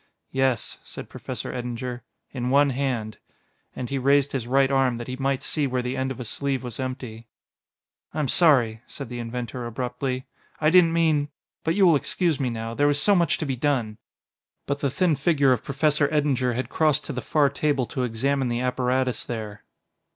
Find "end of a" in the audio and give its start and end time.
5.95-6.25